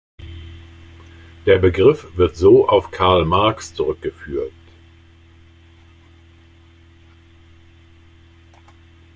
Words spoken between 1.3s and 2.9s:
Der Begriff wird so auf